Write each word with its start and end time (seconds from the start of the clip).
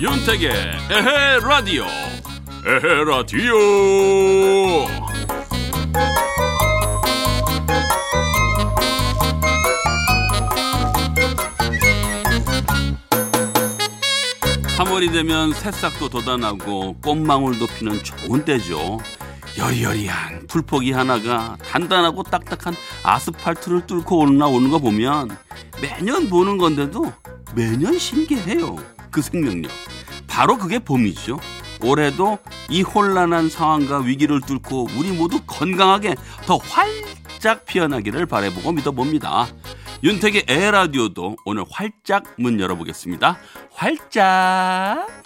윤택의 0.00 0.50
에헤 0.90 1.40
라디오. 1.46 1.84
에헤 2.66 3.04
라디오 3.04 3.52
3월이 15.02 15.12
되면 15.12 15.52
새싹도 15.52 16.08
돋아나고 16.08 16.98
꽃망울도 17.00 17.66
피는 17.66 18.04
좋은 18.04 18.44
때죠. 18.44 18.98
여리여리한 19.58 20.46
풀포기 20.46 20.92
하나가 20.92 21.56
단단하고 21.64 22.22
딱딱한 22.22 22.74
아스팔트를 23.02 23.86
뚫고 23.86 24.18
올라오는 24.18 24.70
거 24.70 24.78
보면 24.78 25.36
매년 25.80 26.28
보는 26.28 26.56
건데도 26.58 27.12
매년 27.54 27.98
신기해요. 27.98 28.76
그 29.10 29.20
생명력. 29.22 29.72
바로 30.28 30.56
그게 30.56 30.78
봄이죠. 30.78 31.40
올해도 31.82 32.38
이 32.70 32.82
혼란한 32.82 33.48
상황과 33.48 33.98
위기를 33.98 34.40
뚫고 34.40 34.88
우리 34.96 35.10
모두 35.10 35.40
건강하게 35.46 36.14
더 36.46 36.58
활짝 36.58 37.66
피어나기를 37.66 38.26
바라보고 38.26 38.72
믿어봅니다. 38.72 39.48
윤택의 40.04 40.46
에라디오도 40.48 41.36
오늘 41.44 41.64
활짝 41.70 42.24
문 42.36 42.58
열어보겠습니다. 42.58 43.38
활짝. 43.82 45.21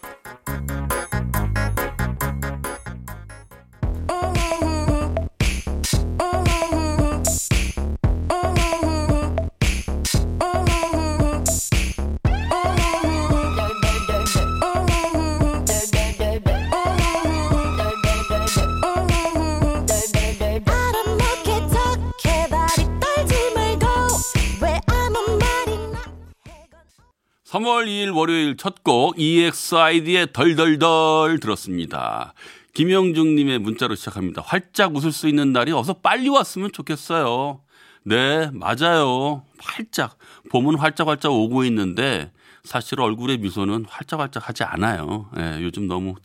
3월 27.86 27.88
2일 27.88 28.14
월요일 28.14 28.56
첫 28.56 28.82
곡 28.82 29.18
EXID의 29.18 30.32
덜덜덜 30.32 31.38
들었습니다. 31.40 32.34
김영중님의 32.74 33.60
문자로 33.60 33.94
시작합니다. 33.94 34.42
활짝 34.44 34.94
웃을 34.94 35.12
수 35.12 35.28
있는 35.28 35.52
날이 35.52 35.72
어서 35.72 35.94
빨리 35.94 36.28
왔으면 36.28 36.72
좋겠어요. 36.72 37.60
네, 38.02 38.50
맞아요. 38.52 39.44
활짝. 39.58 40.18
봄은 40.50 40.76
활짝활짝 40.78 41.32
오고 41.32 41.64
있는데 41.64 42.32
사실 42.64 43.00
얼굴의 43.00 43.38
미소는 43.38 43.86
활짝활짝 43.88 44.48
하지 44.48 44.64
않아요. 44.64 45.30
예, 45.38 45.62
요즘 45.62 45.86
너무 45.86 46.16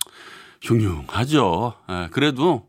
흉흉하죠. 0.61 1.75
예, 1.89 2.07
그래도 2.11 2.67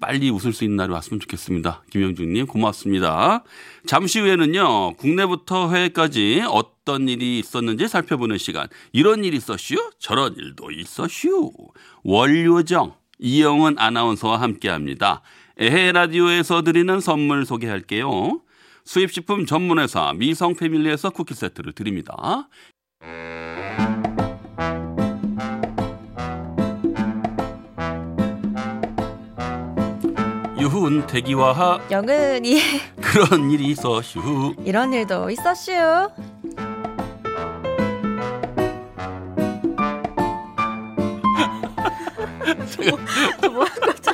빨리 0.00 0.30
웃을 0.30 0.52
수 0.52 0.64
있는 0.64 0.76
날이 0.76 0.92
왔으면 0.92 1.20
좋겠습니다. 1.20 1.82
김영중님 1.90 2.46
고맙습니다. 2.46 3.44
잠시 3.86 4.20
후에는요 4.20 4.94
국내부터 4.94 5.70
해외까지 5.70 6.42
어떤 6.84 7.08
일이 7.08 7.38
있었는지 7.38 7.86
살펴보는 7.86 8.38
시간. 8.38 8.66
이런 8.92 9.24
일이 9.24 9.36
있었슈? 9.36 9.92
저런 9.98 10.34
일도 10.36 10.72
있었슈. 10.72 11.52
월요정 12.02 12.94
이영은 13.20 13.76
아나운서와 13.78 14.40
함께합니다. 14.40 15.22
에헤 15.58 15.92
라디오에서 15.92 16.62
드리는 16.62 16.98
선물 16.98 17.46
소개할게요. 17.46 18.40
수입식품 18.84 19.46
전문회사 19.46 20.12
미성 20.16 20.54
패밀리에서 20.56 21.10
쿠키 21.10 21.34
세트를 21.34 21.72
드립니다. 21.72 22.48
유훈 30.58 31.06
대기와 31.06 31.52
하 31.52 31.90
영은이 31.92 32.60
그런 33.00 33.50
일이 33.52 33.66
있었슈. 33.68 34.56
이런 34.64 34.92
일도 34.92 35.30
있었슈. 35.30 36.31
뭐 42.78 43.64
하는 43.64 43.80
거죠? 43.80 44.12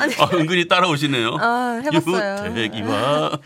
아니, 0.00 0.14
아, 0.18 0.28
은근히 0.34 0.68
따라오시네요. 0.68 1.36
아, 1.40 1.80
해봤어요. 1.84 2.44
유훈 2.44 2.54
대기와 2.54 3.38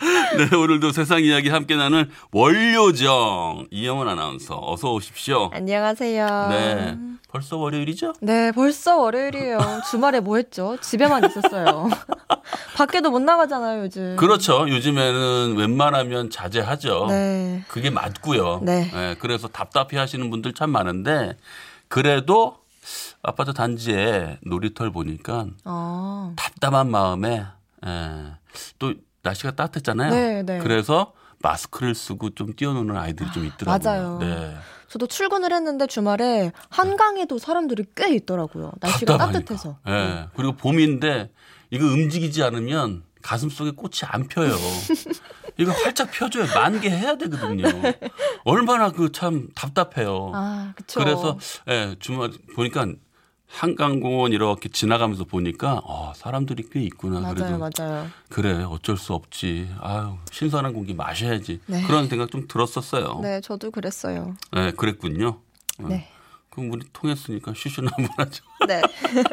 네, 0.00 0.56
오늘도 0.56 0.92
세상 0.92 1.22
이야기 1.22 1.50
함께 1.50 1.76
나눌 1.76 2.08
월요정 2.32 3.66
이영원 3.70 4.08
아나운서 4.08 4.58
어서 4.62 4.92
오십시오. 4.92 5.50
안녕하세요. 5.52 6.46
네, 6.48 6.96
벌써 7.28 7.58
월요일이죠? 7.58 8.14
네, 8.22 8.50
벌써 8.52 8.96
월요일이에요. 8.98 9.58
주말에 9.90 10.20
뭐 10.20 10.36
했죠? 10.36 10.78
집에만 10.80 11.24
있었어요. 11.26 11.90
밖에도 12.76 13.10
못 13.10 13.20
나가잖아요, 13.20 13.82
요즘. 13.82 14.16
그렇죠. 14.16 14.66
요즘에는 14.70 15.56
웬만하면 15.58 16.30
자제하죠. 16.30 17.06
네. 17.10 17.62
그게 17.68 17.90
맞고요. 17.90 18.60
네. 18.62 19.16
그래서 19.20 19.48
답답해 19.48 19.98
하시는 19.98 20.30
분들 20.30 20.54
참 20.54 20.70
많은데 20.70 21.36
그래도 21.90 22.56
아파트 23.20 23.52
단지에 23.52 24.38
놀이터를 24.42 24.92
보니까 24.92 25.46
아, 25.64 26.32
답답한 26.36 26.88
마음에 26.90 27.44
예, 27.84 28.32
또 28.78 28.94
날씨가 29.22 29.50
따뜻했잖아요. 29.50 30.10
네, 30.10 30.42
네. 30.42 30.58
그래서 30.60 31.12
마스크를 31.40 31.94
쓰고 31.94 32.30
좀 32.30 32.54
뛰어노는 32.54 32.96
아이들이 32.96 33.30
좀 33.32 33.44
있더라고요. 33.44 33.78
맞아요. 33.84 34.18
네. 34.18 34.56
저도 34.88 35.08
출근을 35.08 35.52
했는데 35.52 35.86
주말에 35.86 36.52
한강에도 36.68 37.38
사람들이 37.38 37.84
꽤 37.96 38.14
있더라고요. 38.14 38.72
날씨가 38.80 39.18
답답하니까. 39.18 39.38
따뜻해서. 39.40 39.78
예. 39.88 40.28
그리고 40.36 40.52
봄인데 40.52 41.30
이거 41.70 41.84
움직이지 41.86 42.42
않으면 42.44 43.02
가슴 43.20 43.50
속에 43.50 43.72
꽃이 43.72 44.00
안 44.04 44.28
펴요. 44.28 44.52
이거 45.60 45.72
활짝 45.72 46.10
펴줘야 46.10 46.46
만 46.54 46.80
개 46.80 46.88
해야 46.90 47.16
되거든요. 47.16 47.64
얼마나 48.44 48.90
그 48.90 49.12
참 49.12 49.48
답답해요. 49.54 50.32
아, 50.34 50.72
그쵸. 50.76 51.00
그래서 51.00 51.38
예, 51.68 51.94
주말 52.00 52.30
보니까 52.54 52.86
한강공원 53.46 54.32
이렇게 54.32 54.68
지나가면서 54.68 55.24
보니까 55.24 55.80
어, 55.84 56.12
사람들이 56.14 56.68
꽤 56.70 56.80
있구나. 56.82 57.20
맞아요, 57.20 57.58
맞아요. 57.58 58.06
그래 58.28 58.62
어쩔 58.62 58.96
수 58.96 59.12
없지. 59.12 59.68
아유 59.80 60.16
신선한 60.30 60.72
공기 60.72 60.94
마셔야지. 60.94 61.60
네. 61.66 61.82
그런 61.82 62.08
생각 62.08 62.30
좀 62.30 62.46
들었었어요. 62.46 63.18
네, 63.22 63.28
네, 63.36 63.40
저도 63.40 63.70
그랬어요. 63.72 64.36
그랬군요. 64.76 65.40
어. 65.80 65.86
네. 65.88 66.08
그럼 66.48 66.70
우리 66.72 66.86
통했으니까 66.92 67.52
슈슈나 67.54 67.90
한번 67.96 68.14
하죠. 68.18 68.44
네. 68.68 68.80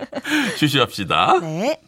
슈슈합시다. 0.57 1.39
네. 1.39 1.79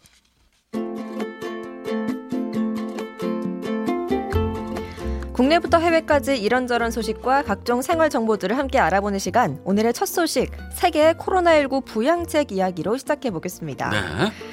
국내부터 5.40 5.78
해외까지 5.78 6.36
이런저런 6.36 6.90
소식과 6.90 7.44
각종 7.44 7.80
생활 7.80 8.10
정보들을 8.10 8.58
함께 8.58 8.78
알아보는 8.78 9.18
시간. 9.18 9.58
오늘의 9.64 9.94
첫 9.94 10.04
소식, 10.04 10.50
세계 10.74 11.14
코로나19 11.14 11.86
부양책 11.86 12.52
이야기로 12.52 12.98
시작해 12.98 13.30
보겠습니다. 13.30 13.88
네. 13.88 13.98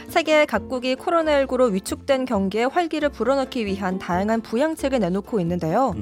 세계 0.07 0.45
각국이 0.45 0.95
코로나19로 0.95 1.71
위축된 1.71 2.25
경기에 2.25 2.65
활기를 2.65 3.09
불어넣기 3.09 3.65
위한 3.65 3.99
다양한 3.99 4.41
부양책을 4.41 4.99
내놓고 4.99 5.39
있는데요. 5.41 5.93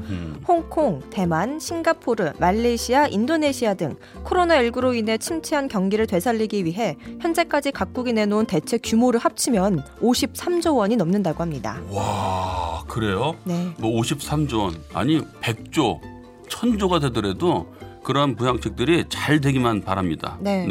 홍콩, 0.47 1.01
대만, 1.09 1.59
싱가포르, 1.59 2.33
말레이시아, 2.39 3.07
인도네시아 3.07 3.73
등 3.73 3.95
코로나19로 4.23 4.95
인해 4.95 5.17
침체한 5.17 5.67
경기를 5.67 6.07
되살리기 6.07 6.65
위해 6.65 6.97
현재까지 7.19 7.71
각국이 7.71 8.13
내놓은 8.13 8.45
대책 8.45 8.81
규모를 8.83 9.19
합치면 9.19 9.83
53조 10.01 10.77
원이 10.77 10.95
넘는다고 10.95 11.41
합니다. 11.41 11.81
와 11.89 12.83
그래요? 12.87 13.35
네. 13.43 13.69
뭐 13.79 14.01
53조 14.01 14.59
원 14.59 14.75
아니 14.93 15.19
100조 15.41 15.99
1000조가 16.47 17.01
되더라도 17.01 17.73
그런 18.03 18.35
부양책들이 18.35 19.05
잘 19.09 19.41
되기만 19.41 19.81
바랍니다. 19.81 20.37
네. 20.39 20.67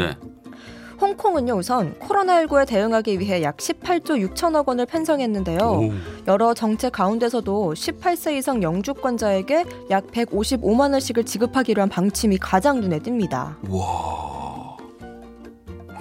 홍콩은요 1.01 1.55
우선 1.55 1.95
코로나19에 2.01 2.67
대응하기 2.67 3.19
위해 3.21 3.43
약 3.43 3.57
18조 3.57 4.35
6천억 4.35 4.69
원을 4.69 4.87
편성했는데요. 4.87 5.59
오. 5.59 5.93
여러 6.27 6.55
정책 6.55 6.93
가운데서도 6.93 7.75
18세 7.75 8.37
이상 8.37 8.63
영주권자에게 8.63 9.65
약 9.91 10.07
155만 10.09 10.93
원씩을 10.93 11.25
지급하기로 11.25 11.83
한 11.83 11.89
방침이 11.89 12.39
가장 12.39 12.81
눈에 12.81 12.99
띕니다. 13.01 13.57
와. 13.69 14.77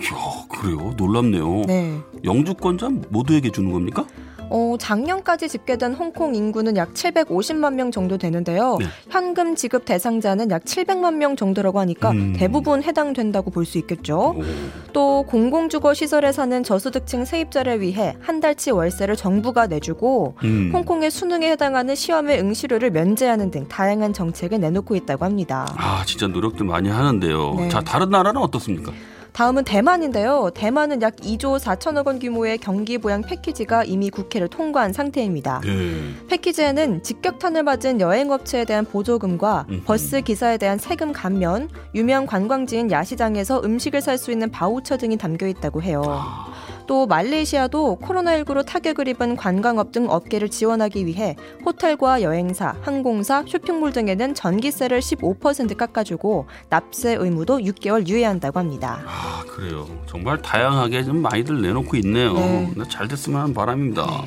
이야, 0.01 0.45
그래요? 0.49 0.93
놀랍네요. 0.97 1.61
네. 1.65 1.99
영주권자 2.23 2.89
모두에게 3.09 3.51
주는 3.51 3.71
겁니까? 3.71 4.05
어, 4.55 4.75
작년까지 4.77 5.49
집계된 5.49 5.95
홍콩 5.95 6.35
인구는 6.35 6.77
약 6.77 6.93
750만 6.93 7.73
명 7.73 7.89
정도 7.89 8.19
되는데요. 8.19 8.77
네. 8.79 8.85
현금 9.09 9.55
지급 9.55 9.83
대상자는 9.85 10.51
약 10.51 10.63
700만 10.63 11.15
명 11.15 11.35
정도라고 11.35 11.79
하니까 11.79 12.11
음. 12.11 12.33
대부분 12.37 12.83
해당된다고 12.83 13.49
볼 13.49 13.63
수 13.65 13.77
있겠죠. 13.79 14.35
오. 14.37 14.43
또 14.91 15.23
공공주거 15.23 15.93
시설에 15.95 16.31
사는 16.33 16.61
저소득층 16.63 17.23
세입자를 17.25 17.79
위해 17.81 18.15
한 18.19 18.41
달치 18.41 18.69
월세를 18.71 19.15
정부가 19.15 19.65
내주고 19.67 20.35
음. 20.43 20.69
홍콩의 20.73 21.09
수능에 21.09 21.49
해당하는 21.49 21.95
시험의 21.95 22.39
응시료를 22.41 22.91
면제하는 22.91 23.49
등 23.49 23.67
다양한 23.69 24.11
정책을 24.13 24.59
내놓고 24.59 24.95
있다고 24.97 25.23
합니다. 25.25 25.73
아 25.77 26.03
진짜 26.05 26.27
노력들 26.27 26.65
많이 26.65 26.89
하는데요. 26.89 27.55
네. 27.55 27.69
자 27.69 27.79
다른 27.79 28.09
나라는 28.09 28.39
어떻습니까? 28.41 28.91
다음은 29.33 29.63
대만인데요. 29.63 30.51
대만은 30.53 31.01
약 31.01 31.15
2조 31.15 31.59
4천억 31.59 32.05
원 32.05 32.19
규모의 32.19 32.59
경기 32.59 32.97
부양 32.99 33.21
패키지가 33.21 33.83
이미 33.83 34.09
국회를 34.09 34.47
통과한 34.47 34.93
상태입니다. 34.93 35.61
네. 35.63 36.13
패키지에는 36.29 37.01
직격탄을 37.03 37.63
맞은 37.63 37.99
여행업체에 37.99 38.65
대한 38.65 38.85
보조금과 38.85 39.65
음흠. 39.69 39.83
버스 39.85 40.21
기사에 40.21 40.57
대한 40.57 40.77
세금 40.77 41.11
감면, 41.11 41.69
유명 41.95 42.25
관광지인 42.27 42.91
야시장에서 42.91 43.61
음식을 43.63 44.01
살 44.01 44.13
수 44.13 44.31
있는 44.31 44.51
바우처 44.51 44.97
등이 44.97 45.17
담겨 45.17 45.47
있다고 45.47 45.81
해요. 45.81 46.03
아. 46.05 46.53
또 46.85 47.07
말레이시아도 47.07 47.99
코로나19로 48.01 48.65
타격을 48.65 49.07
입은 49.07 49.35
관광업 49.35 49.91
등 49.91 50.09
업계를 50.09 50.49
지원하기 50.49 51.05
위해 51.05 51.35
호텔과 51.65 52.21
여행사, 52.21 52.75
항공사, 52.81 53.43
쇼핑몰 53.47 53.93
등에는 53.93 54.33
전기세를 54.33 54.99
15% 54.99 55.77
깎아주고 55.77 56.45
납세 56.69 57.15
의무도 57.15 57.59
6개월 57.59 58.07
유예한다고 58.07 58.59
합니다. 58.59 59.01
아 59.05 59.43
그래요. 59.47 59.87
정말 60.07 60.41
다양하게 60.41 61.03
좀 61.03 61.21
많이들 61.21 61.61
내놓고 61.61 61.95
있네요. 61.97 62.33
네. 62.33 62.73
네, 62.75 62.83
잘 62.89 63.07
됐으면 63.07 63.41
하는 63.41 63.53
바람입니다. 63.53 64.23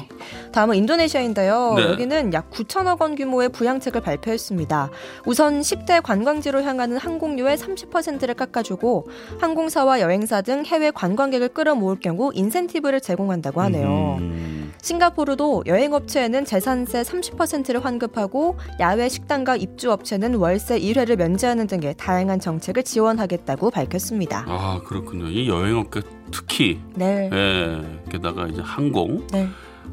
다음은 0.53 0.77
인도네시아인데요. 0.77 1.75
네. 1.77 1.83
여기는 1.91 2.33
약 2.33 2.51
9천억 2.51 3.01
원 3.03 3.15
규모의 3.15 3.51
부양책을 3.51 4.01
발표했습니다. 4.01 4.91
우선 5.27 5.61
10대 5.61 6.03
관광지로 6.03 6.63
향하는 6.63 6.97
항공료의 6.97 7.59
30%를 7.59 8.35
깎아주고 8.35 9.09
항공사와 9.41 10.01
여행사 10.01 10.41
등 10.41 10.65
해외 10.65 10.91
관광객을 10.91 11.49
끌어모을 11.51 12.01
경우 12.01 12.31
인 12.35 12.46
센티브를 12.51 13.01
제공한다고 13.01 13.61
하네요. 13.63 14.17
음. 14.21 14.73
싱가포르도 14.83 15.65
여행업체에는 15.67 16.45
재산세 16.45 17.03
30%를 17.03 17.85
환급하고 17.85 18.57
야외 18.79 19.09
식당과 19.09 19.57
입주업체는 19.57 20.37
월세 20.37 20.79
1회를 20.79 21.17
면제하는 21.17 21.67
등의 21.67 21.95
다양한 21.97 22.39
정책을 22.41 22.85
지원하겠다고 22.85 23.71
밝혔습니다. 23.71 24.45
아 24.47 24.81
그렇군요. 24.85 25.27
이 25.29 25.49
여행업계 25.49 26.03
특히 26.31 26.81
네. 26.95 27.31
예, 27.33 28.01
게다가 28.11 28.47
이제 28.47 28.61
항공 28.63 29.27
네. 29.33 29.49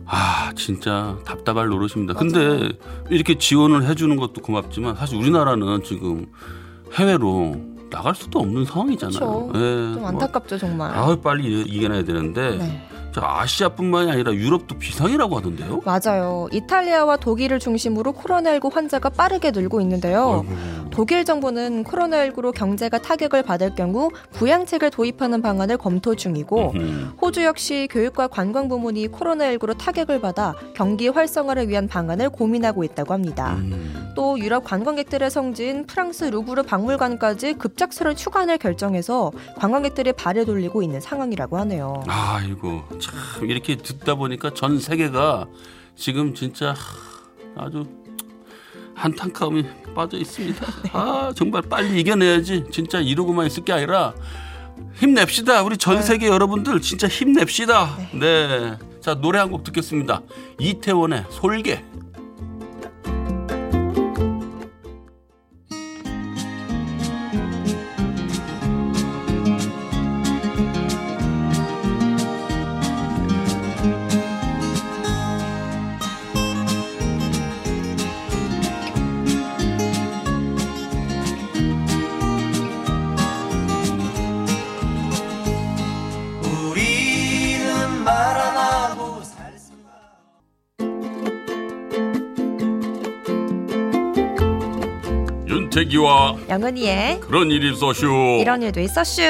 아 0.05 0.51
진짜 0.55 1.17
답답할 1.25 1.67
노릇입니다. 1.67 2.13
근데 2.13 2.69
이렇게 3.09 3.37
지원을 3.37 3.87
해주는 3.87 4.15
것도 4.15 4.41
고맙지만 4.41 4.95
사실 4.95 5.17
우리나라는 5.17 5.83
지금 5.83 6.27
해외로 6.93 7.72
나갈 7.93 8.15
수도 8.15 8.39
없는 8.39 8.65
상황이잖아요. 8.65 9.47
그쵸. 9.47 9.51
예, 9.55 9.93
좀 9.93 10.05
안타깝죠, 10.05 10.57
정말. 10.57 10.91
뭐, 10.95 11.13
아 11.13 11.15
빨리 11.21 11.43
이- 11.45 11.61
이겨내야 11.61 12.03
되는데 12.03 12.57
네. 12.57 12.87
자, 13.13 13.21
아시아뿐만이 13.23 14.11
아니라 14.11 14.33
유럽도 14.33 14.77
비상이라고 14.77 15.37
하던데요. 15.37 15.81
맞아요. 15.85 16.47
이탈리아와 16.51 17.17
독일을 17.17 17.59
중심으로 17.59 18.13
코로나19 18.13 18.73
환자가 18.73 19.09
빠르게 19.09 19.51
늘고 19.51 19.81
있는데요. 19.81 20.43
아이고. 20.47 20.83
독일 20.89 21.23
정부는 21.25 21.83
코로나19로 21.83 22.53
경제가 22.53 22.99
타격을 22.99 23.43
받을 23.43 23.75
경우 23.75 24.09
부양책을 24.31 24.91
도입하는 24.91 25.41
방안을 25.41 25.77
검토 25.77 26.15
중이고 26.15 26.71
음. 26.75 27.13
호주 27.21 27.43
역시 27.43 27.87
교육과 27.91 28.27
관광 28.27 28.67
부문이 28.67 29.09
코로나19로 29.09 29.77
타격을 29.77 30.21
받아 30.21 30.53
경기 30.75 31.07
활성화를 31.07 31.69
위한 31.69 31.87
방안을 31.87 32.29
고민하고 32.29 32.83
있다고 32.83 33.13
합니다. 33.13 33.55
음. 33.57 34.11
또 34.15 34.39
유럽 34.39 34.63
관광객들의 34.63 35.29
성지인 35.29 35.85
프랑스 35.85 36.25
루브르 36.25 36.63
박물관까지 36.63 37.53
급작스런 37.53 38.15
휴관을 38.15 38.57
결정해서 38.59 39.31
관광객들이 39.57 40.13
발을 40.13 40.45
돌리고 40.45 40.83
있는 40.83 41.01
상황이라고 41.01 41.57
하네요. 41.59 42.03
아이고 42.07 42.83
참 43.11 43.49
이렇게 43.49 43.75
듣다 43.75 44.15
보니까 44.15 44.49
전 44.51 44.79
세계가 44.79 45.45
지금 45.95 46.33
진짜 46.33 46.75
아주 47.55 47.85
한탄카움이 48.95 49.65
빠져 49.95 50.17
있습니다. 50.17 50.65
아 50.93 51.31
정말 51.35 51.61
빨리 51.63 51.99
이겨내야지. 51.99 52.65
진짜 52.71 52.99
이러고만 52.99 53.47
있을 53.47 53.63
게 53.63 53.73
아니라 53.73 54.13
힘냅시다. 54.95 55.63
우리 55.63 55.77
전 55.77 56.01
세계 56.01 56.27
여러분들 56.27 56.81
진짜 56.81 57.07
힘냅시다. 57.07 57.97
네. 58.19 58.77
자 59.01 59.15
노래 59.15 59.39
한 59.39 59.49
곡 59.51 59.63
듣겠습니다. 59.63 60.21
이태원의 60.59 61.25
솔개. 61.29 61.83
기와 95.93 96.35
영은이의 96.49 97.19
그런 97.19 97.51
일이 97.51 97.71
있어슈. 97.71 98.07
이런 98.41 98.63
일도 98.63 98.79
있었슈. 98.79 99.21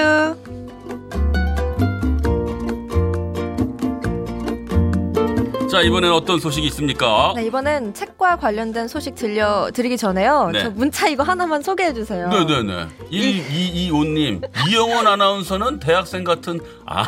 자 5.70 5.82
이번엔 5.82 6.10
어떤 6.14 6.40
소식이 6.40 6.66
있습니까? 6.68 7.34
네, 7.36 7.46
이번엔 7.48 7.94
책과 7.94 8.38
관련된 8.38 8.88
소식 8.88 9.16
들려드리기 9.16 9.98
전에요. 9.98 10.52
네. 10.54 10.64
저 10.64 10.70
문자 10.70 11.10
이거 11.10 11.24
하나만 11.24 11.64
소개해 11.64 11.94
주세요. 11.94 12.30
네네네. 12.30 12.88
1225님, 13.12 14.48
이영원 14.70 15.06
아나운서는 15.06 15.82
대학생 15.82 16.24
같은, 16.24 16.62
아, 16.86 17.06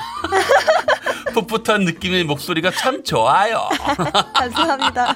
풋풋한 1.34 1.86
느낌의 1.86 2.26
목소리가 2.26 2.72
참 2.72 3.04
좋아요. 3.04 3.70
감사합니다. 4.36 5.16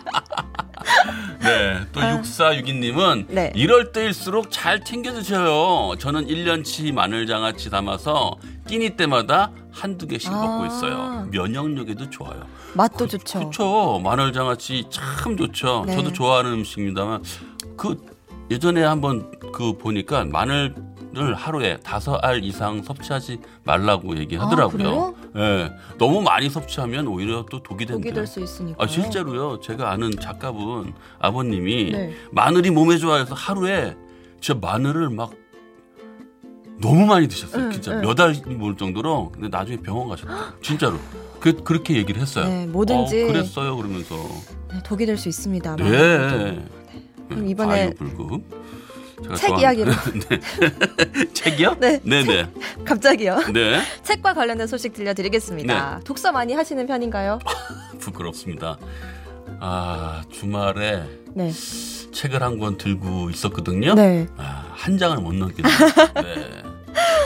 네. 1.49 1.79
또 1.91 2.01
6462님은 2.01 3.25
네. 3.29 3.51
이럴 3.55 3.91
때일수록 3.91 4.51
잘 4.51 4.83
챙겨 4.83 5.11
드셔요. 5.11 5.95
저는 5.97 6.27
1년치 6.27 6.93
마늘장아찌 6.93 7.69
담아서 7.69 8.35
끼니 8.67 8.91
때마다 8.91 9.51
한두 9.71 10.07
개씩 10.07 10.31
아. 10.31 10.35
먹고 10.35 10.65
있어요. 10.65 11.27
면역력에도 11.31 12.09
좋아요. 12.09 12.45
맛도 12.73 13.07
좋죠. 13.07 13.39
그렇죠. 13.39 13.99
마늘장아찌 14.03 14.85
참 14.89 15.35
좋죠. 15.37 15.85
네. 15.87 15.95
저도 15.95 16.13
좋아하는 16.13 16.53
음식입니다만 16.53 17.23
그 17.77 17.97
예전에 18.51 18.83
한번 18.83 19.31
그 19.53 19.77
보니까 19.77 20.25
마늘 20.25 20.73
을 21.17 21.33
하루에 21.33 21.77
다섯 21.77 22.23
알 22.23 22.43
이상 22.43 22.83
섭취하지 22.83 23.39
말라고 23.63 24.17
얘기하더라고요. 24.17 25.15
예. 25.37 25.71
너무 25.97 26.21
많이 26.21 26.49
섭취하면 26.49 27.07
오히려 27.07 27.45
또 27.49 27.63
독이 27.63 27.85
독이 27.87 28.03
된대요. 28.03 28.13
될수 28.13 28.39
있으니까. 28.41 28.83
아, 28.83 28.87
실제로요. 28.87 29.59
제가 29.59 29.89
아는 29.91 30.11
작가분 30.21 30.93
아버님이 31.17 31.91
네. 31.91 32.13
마늘이 32.31 32.69
몸에 32.69 32.97
좋아해서 32.97 33.33
하루에 33.33 33.95
진짜 34.39 34.59
마늘을 34.61 35.09
막 35.09 35.31
너무 36.79 37.05
많이 37.07 37.27
드셨어요. 37.27 37.65
응, 37.65 37.71
진짜 37.71 37.91
응. 37.93 38.01
몇알 38.01 38.35
먹을 38.45 38.77
정도로. 38.77 39.31
근데 39.33 39.47
나중에 39.49 39.77
병원 39.77 40.09
가셨다. 40.09 40.53
진짜로. 40.61 40.97
그, 41.39 41.63
그렇게 41.63 41.95
얘기를 41.95 42.21
했어요. 42.21 42.45
네, 42.47 42.67
뭐든지. 42.67 43.23
어, 43.23 43.27
그랬어요. 43.27 43.75
그러면서. 43.77 44.15
네, 44.71 44.79
독이 44.85 45.05
될 45.05 45.17
수 45.17 45.27
있습니다. 45.27 45.75
네. 45.77 46.17
마늘도. 46.17 46.61
그럼 47.29 47.47
이번에 47.47 47.93
과유불급. 47.97 48.41
제가 48.49 48.78
책 49.35 49.59
이야기로. 49.59 49.91
네. 50.29 50.39
책이요? 51.33 51.75
네, 51.79 51.99
네네. 52.03 52.49
갑자기요. 52.85 53.39
네. 53.53 53.81
책과 54.03 54.33
관련된 54.33 54.67
소식 54.67 54.93
들려드리겠습니다. 54.93 56.01
독서 56.03 56.31
많이 56.31 56.53
하시는 56.53 56.85
편인가요? 56.87 57.39
부끄럽습니다. 57.99 58.77
아, 59.59 60.21
주말에 60.31 61.03
네. 61.33 61.51
책을 62.11 62.41
한 62.41 62.59
권 62.59 62.77
들고 62.77 63.29
있었거든요. 63.29 63.93
네. 63.93 64.27
아, 64.37 64.65
한 64.73 64.97
장을 64.97 65.15
못 65.17 65.33
넘기네요. 65.35 65.73
네. 66.15 66.63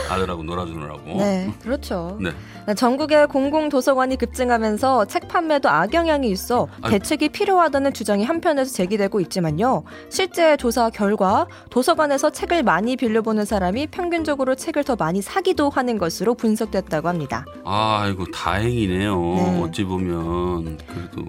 아들하고 0.08 0.42
놀아주느라고. 0.42 1.02
네, 1.18 1.52
그렇죠. 1.62 2.18
네. 2.20 2.30
네, 2.66 2.74
전국의 2.74 3.26
공공 3.28 3.68
도서관이 3.68 4.16
급증하면서 4.16 5.04
책 5.06 5.28
판매도 5.28 5.68
악영향이 5.68 6.30
있어. 6.30 6.68
대책이 6.88 7.28
필요하다는 7.30 7.92
주장이 7.92 8.24
한편에서 8.24 8.72
제기되고 8.72 9.20
있지만요. 9.20 9.84
실제 10.08 10.56
조사 10.56 10.88
결과 10.90 11.46
도서관에서 11.70 12.30
책을 12.30 12.62
많이 12.62 12.96
빌려보는 12.96 13.44
사람이 13.44 13.88
평균적으로 13.88 14.54
책을 14.54 14.84
더 14.84 14.96
많이 14.96 15.20
사기도 15.20 15.68
하는 15.68 15.98
것으로 15.98 16.34
분석됐다고 16.34 17.08
합니다. 17.08 17.44
아이고 17.64 18.24
다행이네요. 18.30 19.20
네. 19.20 19.62
어찌 19.62 19.84
보면 19.84 20.78
그래도 20.86 21.22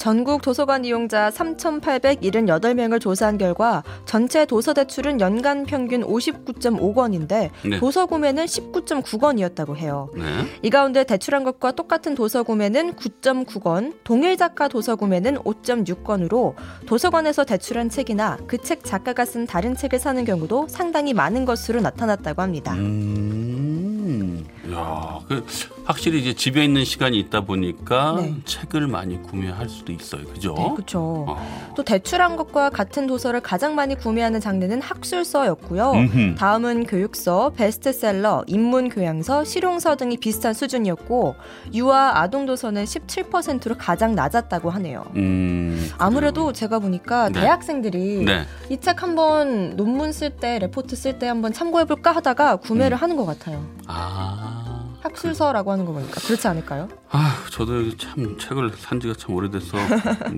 전국 0.00 0.40
도서관 0.40 0.86
이용자 0.86 1.28
3,878명을 1.28 2.98
조사한 2.98 3.36
결과 3.36 3.82
전체 4.06 4.46
도서 4.46 4.72
대출은 4.72 5.20
연간 5.20 5.66
평균 5.66 6.02
59.5권인데 6.02 7.50
네. 7.68 7.78
도서 7.78 8.06
구매는 8.06 8.46
19.9권이었다고 8.46 9.76
해요. 9.76 10.08
네. 10.16 10.24
이 10.62 10.70
가운데 10.70 11.04
대출한 11.04 11.44
것과 11.44 11.72
똑같은 11.72 12.14
도서 12.14 12.42
구매는 12.44 12.94
9.9권, 12.94 13.96
동일 14.02 14.38
작가 14.38 14.68
도서 14.68 14.96
구매는 14.96 15.36
5.6권으로 15.36 16.54
도서관에서 16.86 17.44
대출한 17.44 17.90
책이나 17.90 18.38
그 18.46 18.60
책 18.70 18.84
작가가 18.84 19.24
쓴 19.24 19.46
다른 19.46 19.74
책을 19.74 19.98
사는 19.98 20.24
경우도 20.24 20.68
상당히 20.68 21.12
많은 21.12 21.44
것으로 21.44 21.80
나타났다고 21.80 22.40
합니다. 22.40 22.72
음. 22.74 24.44
야, 24.72 25.18
그 25.26 25.44
확실히 25.84 26.20
이제 26.20 26.34
집에 26.34 26.64
있는 26.64 26.84
시간이 26.84 27.18
있다 27.18 27.42
보니까 27.42 28.16
네. 28.18 28.34
책을 28.44 28.86
많이 28.86 29.20
구매할 29.22 29.68
수도 29.68 29.92
있어요. 29.92 30.24
그죠? 30.26 30.54
네, 30.56 30.70
그렇죠. 30.74 31.24
어. 31.28 31.72
또 31.74 31.82
대출한 31.82 32.36
것과 32.36 32.70
같은 32.70 33.06
도서를 33.06 33.40
가장 33.40 33.74
많이 33.74 33.94
구매하는 33.94 34.40
장르는 34.40 34.82
학술서였고요. 34.82 35.92
음흠. 35.92 36.34
다음은 36.36 36.84
교육서, 36.84 37.50
베스트셀러, 37.56 38.44
인문 38.46 38.90
교양서, 38.90 39.44
실용서 39.44 39.96
등이 39.96 40.18
비슷한 40.18 40.52
수준이었고 40.52 41.34
유아 41.74 42.20
아동 42.20 42.46
도서는 42.46 42.84
17%로 42.84 43.76
가장 43.78 44.14
낮았다고 44.14 44.70
하네요. 44.70 45.04
음. 45.16 45.90
아무래도 45.98 46.52
제가 46.52 46.78
보니까 46.78 47.30
네. 47.30 47.40
대학생들이 47.40 48.24
네. 48.24 48.46
이책 48.68 49.02
한번 49.02 49.76
논문 49.76 50.12
쓸 50.12 50.30
때, 50.30 50.58
레포트 50.58 50.96
쓸 50.96 51.18
때 51.18 51.26
한번 51.26 51.52
참고해 51.52 51.86
볼까 51.86 52.12
하다가 52.12 52.56
구매를 52.56 52.96
음. 52.96 53.02
하는 53.02 53.16
것 53.16 53.24
같아요. 53.24 53.64
아. 53.86 54.59
학술서라고 55.00 55.72
하는 55.72 55.84
거 55.84 55.92
보니까 55.92 56.20
그렇지 56.20 56.46
않을까요? 56.48 56.88
아, 57.10 57.36
저도 57.50 57.96
참 57.96 58.36
책을 58.38 58.72
산 58.76 59.00
지가 59.00 59.14
참 59.14 59.34
오래돼서 59.34 59.76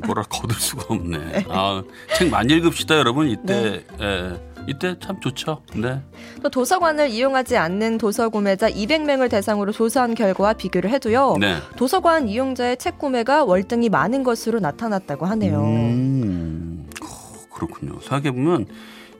뭐라 0.06 0.22
거둘 0.22 0.58
수가 0.58 0.94
없네. 0.94 1.46
아, 1.50 1.82
책 2.16 2.30
많이 2.30 2.54
읽읍시다, 2.54 2.96
여러분. 2.96 3.28
이때, 3.28 3.84
예, 4.00 4.40
이때 4.68 4.96
참 5.00 5.20
좋죠. 5.20 5.62
네. 5.74 6.00
또 6.42 6.48
도서관을 6.48 7.10
이용하지 7.10 7.56
않는 7.56 7.98
도서 7.98 8.28
구매자 8.28 8.70
200명을 8.70 9.30
대상으로 9.30 9.72
조사한 9.72 10.14
결과와 10.14 10.52
비교를 10.54 10.90
해도요. 10.90 11.36
네. 11.40 11.56
도서관 11.76 12.28
이용자의 12.28 12.76
책 12.76 12.98
구매가 12.98 13.44
월등히 13.44 13.88
많은 13.88 14.22
것으로 14.22 14.60
나타났다고 14.60 15.26
하네요. 15.26 15.60
음, 15.62 16.88
어, 17.02 17.06
그렇군요. 17.52 17.98
생각해 18.00 18.30
보면 18.30 18.66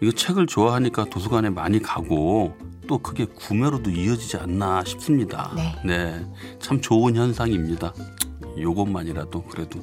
이거 0.01 0.13
책을 0.13 0.47
좋아하니까 0.47 1.05
도서관에 1.07 1.51
많이 1.51 1.81
가고 1.81 2.57
또 2.87 2.99
그게 2.99 3.25
구매로도 3.27 3.91
이어지지 3.91 4.37
않나 4.37 4.83
싶습니다. 4.85 5.53
네. 5.85 6.25
참 6.59 6.81
좋은 6.81 7.17
현상입니다. 7.17 7.93
요것만이라도 8.59 9.45
그래도 9.45 9.81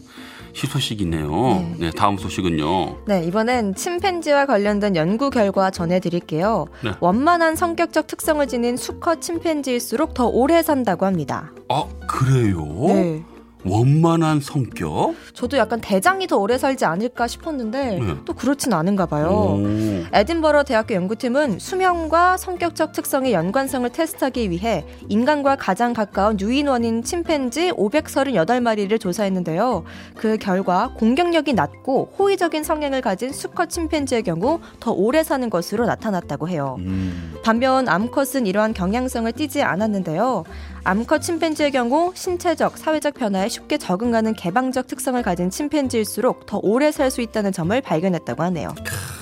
희소식이네요. 0.56 1.30
네. 1.30 1.76
네. 1.80 1.92
다음 1.92 2.18
소식은요. 2.18 3.06
네, 3.08 3.24
이번엔 3.24 3.76
침팬지와 3.76 4.46
관련된 4.46 4.96
연구 4.96 5.30
결과 5.30 5.72
전해드릴게요. 5.72 6.68
네. 6.84 6.92
원만한 7.00 7.56
성격적 7.56 8.08
특성을 8.08 8.46
지닌 8.48 8.78
수컷 8.78 9.22
침팬지일수록 9.22 10.14
더 10.14 10.28
오래 10.28 10.62
산다고 10.62 11.06
합니다. 11.06 11.52
아, 11.70 11.86
그래요? 12.08 12.66
네. 12.88 13.24
원만한 13.66 14.40
성격? 14.40 15.16
저도 15.34 15.58
약간 15.58 15.82
대장이 15.82 16.28
더 16.28 16.38
오래 16.38 16.58
살지 16.58 16.86
않을까 16.86 17.28
싶었는데 17.28 18.00
네. 18.00 18.16
또 18.26 18.34
그렇진 18.34 18.72
않은가 18.72 19.06
봐요. 19.06 19.60
오. 19.60 19.68
에딘버러 20.14 20.64
대학교 20.64 20.96
연구팀은 20.96 21.60
수명과 21.60 22.38
성격적 22.38 22.94
특성의 22.94 23.34
연관성을 23.34 23.90
테스트하기 23.90 24.50
위해 24.50 24.86
인간과 25.10 25.58
가장 25.58 25.94
가까운 25.94 26.40
유인원인 26.40 27.04
침팬지 27.04 27.72
538마리를 27.72 28.98
조사했는데요. 29.00 29.84
그 30.16 30.38
결과 30.38 30.92
공격력이 30.96 31.54
낮고 31.54 32.14
호의적인 32.18 32.64
성향을 32.64 33.02
가진 33.02 33.34
수컷 33.34 33.70
침팬지의 33.70 34.24
경우 34.24 34.62
더 34.80 34.92
오래 34.92 35.24
사는 35.24 35.50
것으로 35.50 35.86
나타났다고 35.86 36.48
해요. 36.48 36.78
음. 36.80 37.34
반면 37.44 37.90
암컷은 37.90 38.48
이러한 38.48 38.74
경향성을 38.74 39.30
띠지 39.34 39.64
않았는데요. 39.64 40.46
암컷 40.84 41.22
침팬지의 41.22 41.72
경우 41.72 42.12
신체적, 42.16 42.78
사회적 42.78 43.14
변화에 43.16 43.49
쉽게 43.50 43.78
적응하는 43.78 44.34
개방적 44.34 44.88
특성을 44.88 45.22
가진 45.24 45.50
침팬지일수록 45.50 46.46
더 46.46 46.60
오래 46.64 46.92
살 46.92 47.10
수 47.10 47.22
있다는 47.22 47.52
점을 47.52 47.80
발견했다고 47.82 48.44
하네요. 48.44 48.76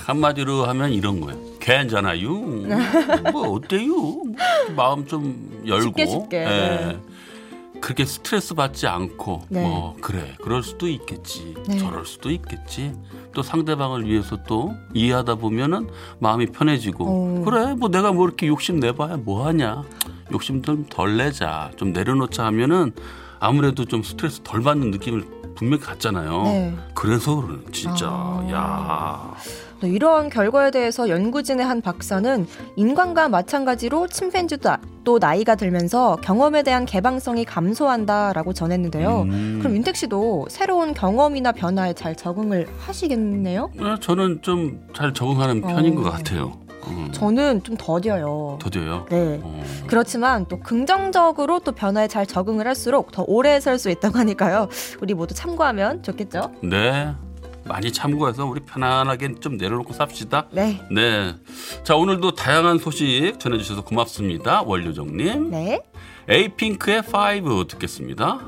한마디로 0.06 0.66
하면 0.66 0.92
이런 0.92 1.20
거예요. 1.22 1.40
괜찮아요. 1.60 2.30
뭐 3.32 3.50
어때요? 3.54 3.88
뭐 3.96 4.24
마음 4.76 5.06
좀 5.08 5.64
열고. 5.66 5.84
쉽게 5.88 6.06
쉽게, 6.06 6.38
예. 6.42 6.46
네. 6.46 7.00
그렇게 7.80 8.06
스트레스 8.06 8.56
받지 8.56 8.88
않고 8.88 9.44
네. 9.50 9.62
뭐 9.62 9.96
그래 10.02 10.34
그럴 10.42 10.64
수도 10.64 10.88
있겠지 10.88 11.54
네. 11.68 11.78
저럴 11.78 12.08
수도 12.08 12.32
있겠지 12.32 12.92
또 13.34 13.44
상대방을 13.44 14.08
위해서 14.08 14.36
또 14.48 14.74
이해하다 14.96 15.36
보면은 15.36 15.88
마음이 16.18 16.48
편해지고 16.48 17.06
어. 17.08 17.42
그래 17.46 17.76
뭐 17.76 17.88
내가 17.90 18.12
뭐 18.12 18.26
이렇게 18.26 18.48
욕심 18.48 18.80
내봐야 18.80 19.18
뭐하냐 19.18 19.84
욕심 20.34 20.64
좀 20.64 20.86
덜 20.90 21.18
내자 21.18 21.70
좀 21.76 21.92
내려놓자 21.94 22.46
하면은 22.48 22.94
아무래도 23.40 23.86
좀 23.86 24.04
스트레스 24.04 24.42
덜 24.44 24.62
받는 24.62 24.92
느낌을 24.92 25.26
분명히 25.56 25.84
갖잖아요 25.84 26.44
네. 26.44 26.74
그래서 26.94 27.42
그래 27.42 27.58
진짜 27.72 28.08
아. 28.10 28.48
야 28.52 29.34
네, 29.82 29.90
이러한 29.90 30.30
결과에 30.30 30.72
대해서 30.72 31.08
연구진의 31.08 31.64
한 31.64 31.82
박사는 31.82 32.48
인간과 32.76 33.30
마찬가지로 33.30 34.08
침팬지도 34.08 34.70
나- 34.70 34.80
또 35.04 35.20
나이가 35.20 35.54
들면서 35.56 36.16
경험에 36.18 36.64
대한 36.64 36.86
개방성이 36.86 37.46
감소한다라고 37.46 38.54
전했는데요. 38.54 39.22
음. 39.22 39.60
그럼 39.60 39.76
윤택 39.76 39.96
씨도 39.96 40.48
새로운 40.50 40.94
경험이나 40.96 41.52
변화에 41.52 41.94
잘 41.94 42.16
적응을 42.16 42.68
하시겠네요? 42.80 43.70
어, 43.80 43.96
저는 44.02 44.42
좀 44.42 44.88
잘 44.96 45.14
적응하는 45.14 45.62
편인 45.62 45.98
어. 45.98 46.02
것 46.02 46.10
같아요 46.12 46.58
음. 46.90 47.12
저는 47.12 47.64
좀 47.64 47.76
더뎌요. 47.78 48.60
더뎌요 48.62 49.06
네. 49.10 49.40
어. 49.44 49.64
그렇지만 49.88 50.46
또 50.48 50.60
긍정적으로 50.60 51.60
또 51.60 51.72
변화에 51.72 52.08
잘 52.08 52.26
적응을 52.26 52.68
할수록 52.68 53.12
더 53.12 53.24
오래 53.28 53.60
살 53.60 53.78
수 53.78 53.90
있다고 53.92 54.18
하니까요. 54.18 54.70
우리 55.02 55.14
모두 55.14 55.36
참고하면 55.36 56.02
좋겠죠? 56.04 56.52
네. 56.64 57.14
많이 57.66 57.92
참고해서 57.92 58.46
우리 58.46 58.62
편안하게 58.62 59.36
좀 59.40 59.58
내려놓고 59.58 59.94
삽시다. 59.94 60.48
네. 60.52 60.82
네. 60.90 61.36
자, 61.84 61.96
오늘도 61.96 62.34
다양한 62.34 62.80
소식 62.80 63.36
전해주셔서 63.40 63.84
고맙습니다. 63.84 64.64
원료정님. 64.64 65.52
네. 65.52 65.82
에이핑크의 66.30 67.04
5 67.44 67.66
듣겠습니다. 67.68 68.40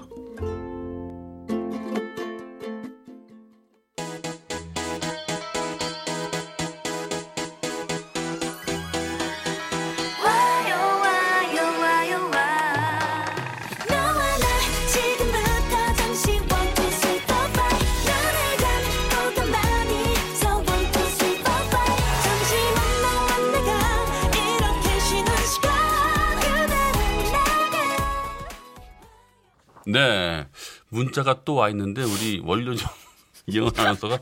문자가 30.89 31.43
또 31.45 31.55
와 31.55 31.69
있는데 31.69 32.03
우리 32.03 32.41
원료정 32.43 32.89
이영은 33.47 33.71
아나운서가 33.77 34.19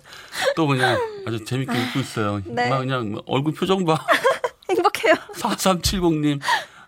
또 0.55 0.67
그냥 0.67 0.97
아주 1.25 1.43
재밌게 1.43 1.71
웃고 1.71 2.00
있어요. 2.00 2.41
네. 2.45 2.69
막 2.69 2.79
그냥 2.79 3.12
뭐 3.12 3.24
얼굴 3.27 3.53
표정 3.53 3.83
봐. 3.86 3.97
행복해요. 4.69 5.15
4370님. 5.36 6.39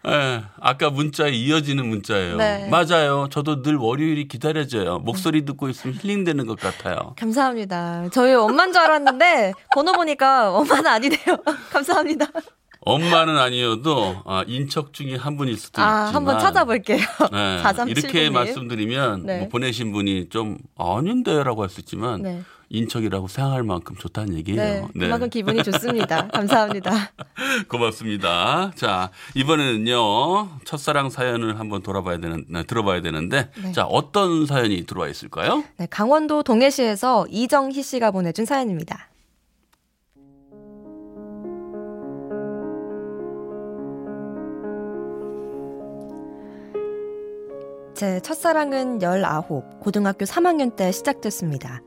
예, 0.07 0.43
아까 0.62 0.89
문자에 0.89 1.31
이어지는 1.31 1.86
문자예요. 1.88 2.38
네. 2.38 2.69
맞아요. 2.69 3.27
저도 3.29 3.62
늘 3.62 3.75
월요일이 3.75 4.29
기다려져요. 4.29 5.00
목소리 5.00 5.43
듣고 5.43 5.67
있으면 5.67 5.98
힐링되는 6.00 6.45
것 6.48 6.57
같아요. 6.57 7.13
감사합니다. 7.17 8.07
저희 8.13 8.33
엄마인 8.33 8.71
줄 8.71 8.81
알았는데 8.81 9.51
번호 9.74 9.91
보니까 9.91 10.51
엄마는 10.55 10.88
아니네요. 10.88 11.19
감사합니다. 11.71 12.27
엄마는 12.81 13.38
아니어도 13.38 14.21
아, 14.25 14.43
인척 14.48 14.93
중에 14.93 15.15
한 15.15 15.36
분일 15.38 15.57
수도 15.57 15.81
아, 15.81 16.05
있지만 16.05 16.15
한번 16.15 16.39
찾아볼게요. 16.39 17.00
네, 17.31 17.59
4379 17.63 17.89
이렇게 18.00 18.24
님. 18.24 18.33
말씀드리면 18.33 19.25
네. 19.25 19.39
뭐 19.39 19.48
보내신 19.50 19.91
분이 19.91 20.29
좀 20.29 20.57
아닌데라고 20.77 21.62
할 21.63 21.69
수 21.69 21.81
있지만 21.81 22.21
네. 22.21 22.41
인척이라고 22.71 23.27
생각할 23.27 23.63
만큼 23.63 23.95
좋다는 23.95 24.36
얘기예요. 24.36 24.89
네, 24.93 25.05
그만큼 25.05 25.29
기분이 25.29 25.63
좋습니다. 25.63 26.27
감사합니다. 26.27 27.12
고맙습니다. 27.67 28.71
자, 28.75 29.09
이번에는요, 29.36 30.59
첫사랑 30.65 31.09
사연을 31.09 31.59
한번 31.59 31.81
돌아봐야 31.81 32.19
되는, 32.19 32.45
네, 32.48 32.63
들어봐야 32.63 33.01
되는데, 33.01 33.50
네. 33.63 33.71
자, 33.71 33.86
어떤 33.86 34.45
사연이 34.45 34.86
들어와 34.86 35.07
있을까요? 35.07 35.63
네, 35.77 35.88
강원도 35.89 36.43
동해시에서 36.43 37.25
이정희 37.29 37.81
씨가 37.81 38.12
보내준 38.12 38.45
사연입니다. 38.45 39.09
제 48.00 48.22
첫사랑은 48.22 49.01
19, 49.01 49.62
고등학교 49.82 50.24
3학년 50.24 50.77
때 50.77 50.89
시작됐습니다. 50.89 51.82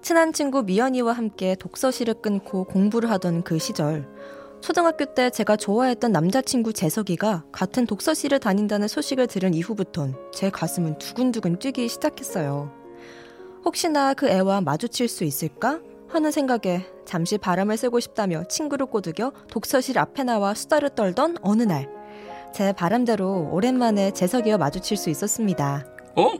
친한 0.00 0.32
친구 0.32 0.64
미연이와 0.64 1.12
함께 1.12 1.54
독서실을 1.54 2.14
끊고 2.14 2.64
공부를 2.64 3.08
하던 3.12 3.44
그 3.44 3.60
시절, 3.60 4.08
초등학교 4.60 5.04
때 5.04 5.30
제가 5.30 5.54
좋아했던 5.54 6.10
남자친구 6.10 6.72
재석이가 6.72 7.44
같은 7.52 7.86
독서실을 7.86 8.40
다닌다는 8.40 8.88
소식을 8.88 9.28
들은 9.28 9.54
이후부턴 9.54 10.16
제 10.34 10.50
가슴은 10.50 10.98
두근두근 10.98 11.60
뛰기 11.60 11.88
시작했어요. 11.88 12.72
혹시나 13.64 14.14
그 14.14 14.28
애와 14.28 14.62
마주칠 14.62 15.06
수 15.06 15.22
있을까? 15.22 15.78
하는 16.08 16.32
생각에 16.32 16.84
잠시 17.04 17.38
바람을 17.38 17.76
쐬고 17.76 18.00
싶다며 18.00 18.42
친구를 18.48 18.86
꼬드겨 18.86 19.30
독서실 19.48 19.96
앞에 20.00 20.24
나와 20.24 20.54
수다를 20.54 20.90
떨던 20.90 21.36
어느 21.40 21.62
날, 21.62 21.88
제 22.52 22.72
바람대로 22.72 23.48
오랜만에 23.50 24.12
재석이와 24.12 24.58
마주칠 24.58 24.96
수 24.96 25.08
있었습니다. 25.10 25.84
어? 26.16 26.32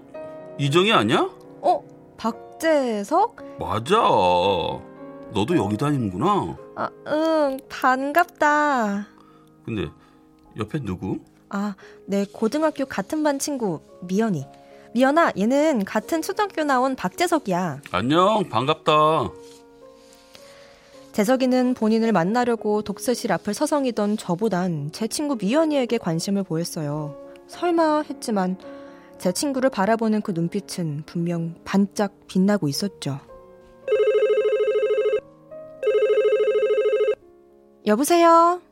이정이 0.59 0.92
아니야? 0.92 1.28
어? 1.62 1.83
박재석? 2.19 3.59
맞아. 3.59 3.97
너도 5.33 5.57
여기 5.57 5.76
다니는구나. 5.76 6.57
아, 6.76 6.90
응, 7.07 7.59
반갑다. 7.69 9.07
근데 9.64 9.88
옆에 10.59 10.78
누구? 10.81 11.19
아, 11.49 11.75
내 12.07 12.26
고등학교 12.31 12.85
같은 12.85 13.23
반 13.23 13.38
친구, 13.38 13.81
미연이. 14.02 14.47
미연아, 14.95 15.33
얘는 15.38 15.85
같은 15.87 16.21
초등학교 16.21 16.64
나온 16.64 16.95
박재석이야. 16.95 17.81
안녕, 17.92 18.47
반갑다. 18.50 18.92
재석이는 21.12 21.75
본인을 21.75 22.11
만나려고 22.12 22.81
독서실 22.83 23.33
앞을 23.33 23.52
서성이던 23.52 24.16
저보단 24.16 24.90
제 24.92 25.07
친구 25.07 25.37
미연이에게 25.37 25.99
관심을 25.99 26.42
보였어요. 26.42 27.16
설마 27.49 28.04
했지만 28.09 28.57
제 29.19 29.31
친구를 29.31 29.69
바라보는 29.69 30.23
그 30.23 30.33
눈빛은 30.33 31.02
분명 31.04 31.54
반짝 31.64 32.12
빛나고 32.28 32.66
있었죠. 32.69 33.21
여보세요? 37.87 38.62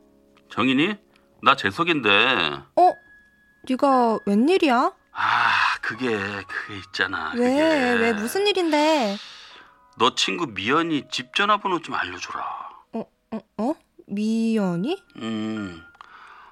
정인이? 0.49 0.95
나 1.43 1.55
재석인데. 1.55 2.09
어? 2.09 2.91
네가 3.69 4.19
웬일이야? 4.25 4.93
아, 5.13 5.49
그게, 5.81 6.09
그게 6.17 6.77
있잖아. 6.87 7.33
왜? 7.35 7.49
그게. 7.49 8.03
왜 8.03 8.13
무슨 8.13 8.47
일인데? 8.47 9.15
너 10.01 10.15
친구 10.15 10.47
미연이 10.47 11.03
집 11.11 11.35
전화번호 11.35 11.79
좀 11.79 11.93
알려줘라. 11.93 12.43
어? 12.93 13.05
어? 13.33 13.39
어? 13.59 13.73
미연이? 14.07 14.99
음. 15.17 15.79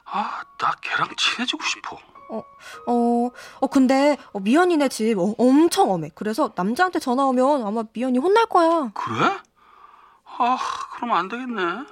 아, 0.06 0.44
나 0.60 0.72
걔랑 0.82 1.10
친해지고 1.18 1.63
싶어. 1.63 1.98
어, 2.29 3.32
어 3.60 3.68
근데 3.68 4.18
어, 4.34 4.39
미연이네 4.39 4.89
집 4.89 5.18
어, 5.18 5.34
엄청 5.39 5.89
엄해. 5.89 6.12
그래서 6.13 6.53
남자한테 6.56 7.00
전화 7.00 7.25
오면 7.25 7.65
아마 7.65 7.84
미연이 7.91 8.20
혼날 8.20 8.46
거야. 8.46 8.91
그래? 8.94 9.36
아, 10.38 10.58
그럼 10.94 11.13
안 11.13 11.27
되겠네. 11.27 11.86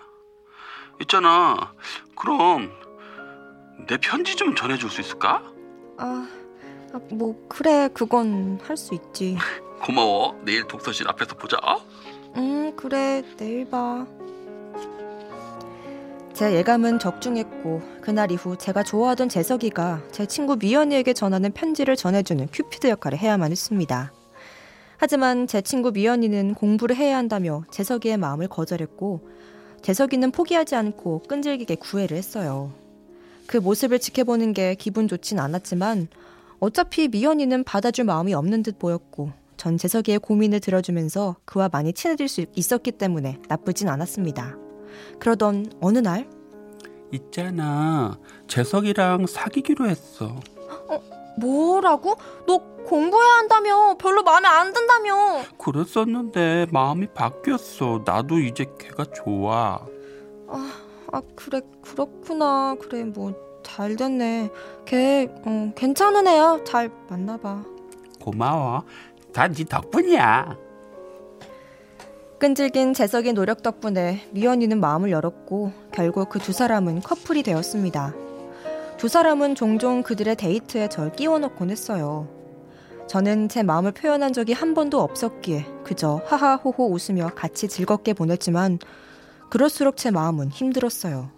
있잖아. 1.02 1.74
그럼 2.16 2.72
내 3.88 3.98
편지 3.98 4.36
좀 4.36 4.54
전해줄 4.54 4.92
수 4.92 5.02
있을까? 5.02 5.42
아, 5.98 6.28
아, 6.94 7.00
뭐 7.10 7.48
그래 7.50 7.90
그건 7.96 8.60
할 8.64 8.78
수 8.78 8.94
있지. 8.94 9.38
고마워. 9.88 10.38
내일 10.44 10.68
독서실 10.68 11.08
앞에서 11.08 11.36
보자. 11.36 11.58
음 12.36 12.76
그래 12.76 13.24
내일 13.38 13.70
봐. 13.70 14.06
제 16.34 16.54
예감은 16.54 17.00
적중했고 17.00 17.82
그날 18.02 18.30
이후 18.30 18.58
제가 18.58 18.84
좋아하던 18.84 19.30
재석이가 19.30 20.04
제 20.12 20.26
친구 20.26 20.58
미연이에게 20.58 21.14
전하는 21.14 21.54
편지를 21.54 21.96
전해주는 21.96 22.50
큐피드 22.52 22.88
역할을 22.88 23.18
해야만 23.18 23.52
했습니다. 23.52 24.12
하지만 24.98 25.48
제 25.48 25.62
친구 25.62 25.92
미연이는 25.92 26.54
공부를 26.56 26.98
해야 26.98 27.16
한다며 27.16 27.64
재석이의 27.72 28.18
마음을 28.18 28.50
거절했고 28.50 29.30
재석이는 29.84 30.32
포기하지 30.32 30.76
않고 30.76 31.24
끈질기게 31.30 31.76
구애를 31.76 32.18
했어요. 32.18 32.74
그 33.46 33.56
모습을 33.56 34.00
지켜보는 34.00 34.52
게 34.52 34.76
기분 34.76 35.08
좋진 35.08 35.40
않았지만 35.40 36.10
어차피 36.60 37.08
미연이는 37.08 37.64
받아줄 37.64 38.04
마음이 38.04 38.34
없는 38.34 38.64
듯 38.64 38.80
보였고 38.80 39.32
전 39.58 39.78
재석이의 39.78 40.20
고민을 40.20 40.60
들어주면서 40.60 41.38
그와 41.46 41.70
많이 41.72 41.94
친해질 41.94 42.28
수 42.28 42.46
있었기 42.56 42.94
때문에 42.94 43.40
나쁘진 43.50 43.90
않았습니다. 43.90 44.56
그러던 45.20 45.74
어느 45.82 45.98
날 46.00 46.30
있잖아. 47.12 48.18
재석이랑 48.48 49.26
사귀기로 49.28 49.88
했어. 49.88 50.36
뭐라고? 51.40 52.16
너 52.48 52.58
공부해야 52.86 53.34
한다며 53.38 53.96
별로 54.00 54.24
마음에 54.24 54.48
안 54.48 54.74
든다며 54.74 55.42
그랬었는데 55.58 56.68
마음이 56.72 57.08
바뀌었어. 57.14 58.04
나도 58.06 58.40
이제 58.40 58.66
걔가 58.80 59.06
좋아. 59.06 59.86
아 60.50 61.22
그래 61.36 61.62
그렇구나 61.82 62.76
그래 62.80 63.04
뭐 63.04 63.34
잘 63.68 63.98
됐네 63.98 64.50
걔 64.86 65.28
어, 65.46 65.72
괜찮은 65.76 66.26
애야 66.26 66.60
잘 66.64 66.90
만나봐 67.10 67.66
고마워. 68.22 68.84
다네 69.38 69.54
덕분이야. 69.70 70.58
끈질긴 72.40 72.96
재석의 72.96 73.34
노력 73.34 73.62
덕분에 73.62 74.28
미연이는 74.32 74.80
마음을 74.80 75.12
열었고 75.12 75.74
결국 75.92 76.30
그 76.30 76.40
두 76.40 76.52
사람은 76.52 77.02
커플이 77.02 77.44
되었습니다. 77.44 78.16
두 78.98 79.08
사람은 79.08 79.54
종종 79.54 80.02
그들의 80.02 80.38
데이트에 80.38 80.90
절 80.90 81.12
끼워넣곤 81.12 81.70
했어요. 81.70 82.28
저는 83.06 83.48
제 83.48 83.62
마음을 83.62 83.92
표현한 83.92 84.34
적이 84.34 84.54
한 84.54 84.74
번도 84.74 85.00
없었기에 85.02 85.68
그저 85.84 86.20
하하호호 86.26 86.92
웃으며 86.92 87.30
같이 87.36 87.68
즐겁게 87.68 88.14
보냈지만 88.14 88.80
그럴수록 89.52 89.98
제 89.98 90.10
마음은 90.10 90.50
힘들었어요. 90.50 91.30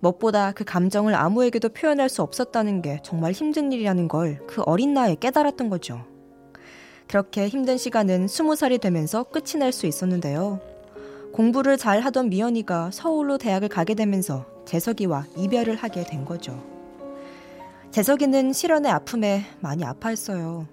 무엇보다 0.00 0.52
그 0.52 0.62
감정을 0.64 1.14
아무에게도 1.14 1.70
표현할 1.70 2.10
수 2.10 2.20
없었다는 2.20 2.82
게 2.82 3.00
정말 3.02 3.32
힘든 3.32 3.72
일이라는 3.72 4.08
걸 4.08 4.40
그 4.46 4.60
어린 4.66 4.92
나이에 4.92 5.14
깨달았던 5.18 5.70
거죠. 5.70 6.04
그렇게 7.08 7.48
힘든 7.48 7.78
시간은 7.78 8.28
스무 8.28 8.54
살이 8.54 8.78
되면서 8.78 9.22
끝이 9.24 9.54
날 9.58 9.72
수 9.72 9.86
있었는데요. 9.86 10.60
공부를 11.32 11.76
잘 11.78 12.00
하던 12.00 12.28
미연이가 12.30 12.90
서울로 12.92 13.38
대학을 13.38 13.68
가게 13.68 13.94
되면서 13.94 14.44
재석이와 14.66 15.24
이별을 15.36 15.76
하게 15.76 16.04
된 16.04 16.24
거죠. 16.24 16.62
재석이는 17.90 18.52
실연의 18.52 18.90
아픔에 18.92 19.46
많이 19.60 19.84
아파했어요. 19.84 20.66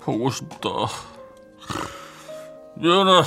보고 0.00 0.30
싶다. 0.30 0.68
미안해. 2.76 3.22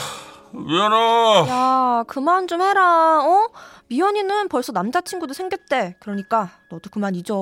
미안해. 0.52 1.50
야, 1.50 2.04
그만 2.08 2.48
좀 2.48 2.62
해라. 2.62 3.24
어? 3.26 3.48
미연이는 3.88 4.48
벌써 4.50 4.72
남자친구도 4.72 5.34
생겼대. 5.34 5.96
그러니까 6.00 6.50
너도 6.70 6.90
그만 6.90 7.16
잊어. 7.16 7.42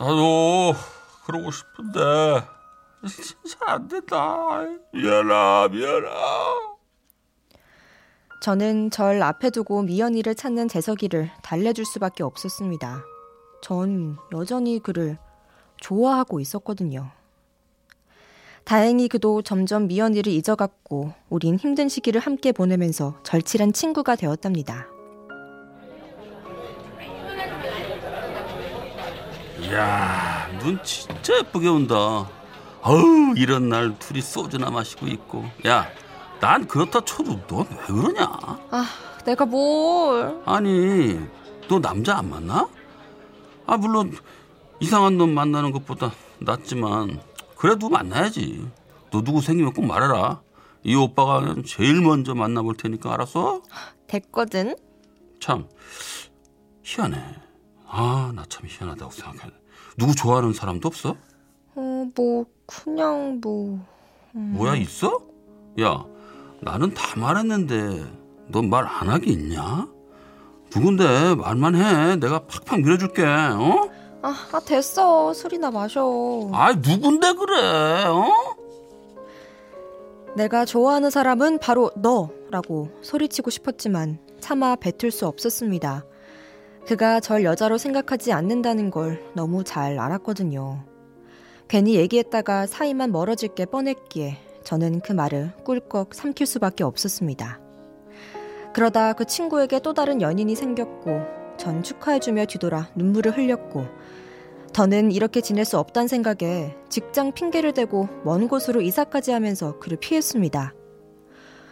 나도 0.00 0.74
그러고 1.26 1.50
싶은데 1.50 2.42
진짜 3.06 3.58
안 3.66 3.88
된다. 3.88 4.60
미안해. 4.92 5.68
미안해. 5.70 6.08
저는 8.40 8.90
절 8.90 9.22
앞에 9.22 9.50
두고 9.50 9.82
미연이를 9.82 10.34
찾는 10.34 10.68
재석이를 10.68 11.30
달래줄 11.42 11.84
수밖에 11.84 12.22
없었습니다. 12.22 13.02
전 13.62 14.16
여전히 14.32 14.78
그를 14.78 15.18
좋아하고 15.78 16.40
있었거든요. 16.40 17.10
다행히 18.64 19.08
그도 19.08 19.42
점점 19.42 19.88
미연이를 19.88 20.30
잊어갔고 20.32 21.12
우린 21.30 21.56
힘든 21.56 21.88
시기를 21.88 22.20
함께 22.20 22.52
보내면서 22.52 23.18
절친한 23.22 23.72
친구가 23.72 24.14
되었답니다. 24.14 24.86
이야, 29.60 30.48
눈 30.60 30.82
진짜 30.84 31.38
예쁘게 31.38 31.68
온다. 31.68 32.28
어우, 32.82 33.34
이런 33.36 33.68
날 33.68 33.98
둘이 33.98 34.20
소주나 34.20 34.70
마시고 34.70 35.06
있고. 35.06 35.44
야, 35.66 35.88
난 36.40 36.66
그렇다 36.66 37.00
쳐도 37.04 37.46
넌 37.46 37.66
왜 37.70 37.76
그러냐? 37.86 38.24
아, 38.70 38.86
내가 39.24 39.44
뭘? 39.44 40.40
아니, 40.44 41.18
너 41.68 41.80
남자 41.80 42.18
안 42.18 42.30
만나? 42.30 42.68
아, 43.66 43.76
물론 43.76 44.16
이상한 44.80 45.18
놈 45.18 45.30
만나는 45.34 45.72
것보다 45.72 46.12
낫지만 46.38 47.20
그래도 47.56 47.88
만나야지. 47.88 48.66
너 49.10 49.22
누구 49.22 49.40
생기면 49.40 49.72
꼭 49.72 49.84
말해라. 49.84 50.40
이 50.84 50.94
오빠가 50.94 51.54
제일 51.66 52.00
먼저 52.00 52.34
만나볼 52.34 52.76
테니까 52.76 53.12
알았어? 53.12 53.62
됐거든. 54.06 54.76
참 55.40 55.66
희한해. 56.84 57.18
아, 57.88 58.32
나 58.34 58.44
참 58.48 58.66
희한하다고 58.68 59.10
생각해. 59.10 59.52
누구 59.96 60.14
좋아하는 60.14 60.52
사람도 60.52 60.86
없어? 60.86 61.16
어, 61.78 62.06
뭐 62.14 62.44
그냥 62.66 63.38
뭐 63.40 63.78
뭐야 64.32 64.74
있어? 64.76 65.20
야, 65.80 66.04
나는 66.60 66.92
다 66.92 67.18
말했는데 67.18 68.04
넌 68.48 68.68
말 68.68 68.84
안 68.86 69.08
하기 69.10 69.30
있냐? 69.30 69.86
누군데 70.74 71.36
말만 71.36 71.76
해. 71.76 72.16
내가 72.16 72.40
팍팍 72.46 72.80
밀어줄게. 72.80 73.24
어? 73.24 73.88
아, 74.22 74.34
아 74.52 74.60
됐어. 74.60 75.32
술이나 75.32 75.70
마셔. 75.70 76.50
아, 76.52 76.72
누군데 76.74 77.32
그래? 77.34 78.04
어? 78.06 78.26
내가 80.34 80.64
좋아하는 80.64 81.10
사람은 81.10 81.58
바로 81.58 81.90
너라고 81.96 82.90
소리치고 83.02 83.50
싶었지만 83.50 84.18
차마 84.40 84.76
뱉을 84.76 85.10
수 85.10 85.26
없었습니다. 85.26 86.04
그가 86.86 87.20
절 87.20 87.44
여자로 87.44 87.78
생각하지 87.78 88.32
않는다는 88.32 88.90
걸 88.90 89.22
너무 89.34 89.62
잘 89.64 89.98
알았거든요. 89.98 90.84
괜히 91.68 91.96
얘기했다가 91.96 92.66
사이만 92.66 93.12
멀어질 93.12 93.50
게 93.50 93.66
뻔했기에 93.66 94.38
저는 94.64 95.00
그 95.00 95.12
말을 95.12 95.52
꿀꺽 95.64 96.14
삼킬 96.14 96.46
수밖에 96.46 96.82
없었습니다. 96.82 97.60
그러다 98.72 99.12
그 99.12 99.26
친구에게 99.26 99.80
또 99.80 99.92
다른 99.92 100.22
연인이 100.22 100.54
생겼고 100.54 101.20
전 101.58 101.82
축하해주며 101.82 102.46
뒤돌아 102.46 102.88
눈물을 102.94 103.36
흘렸고 103.36 103.84
더는 104.72 105.12
이렇게 105.12 105.42
지낼 105.42 105.66
수 105.66 105.78
없다는 105.78 106.08
생각에 106.08 106.74
직장 106.88 107.32
핑계를 107.32 107.74
대고 107.74 108.08
먼 108.24 108.48
곳으로 108.48 108.80
이사까지 108.80 109.32
하면서 109.32 109.78
그를 109.78 109.98
피했습니다. 109.98 110.72